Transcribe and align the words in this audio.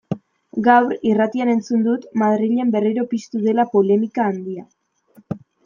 Gaur, 0.67 0.87
irratian, 1.09 1.51
entzun 1.55 1.83
dut 1.89 2.07
Madrilen 2.23 2.73
berriro 2.77 3.05
piztu 3.13 3.45
dela 3.47 3.69
polemika 3.77 4.29
handia. 4.33 4.69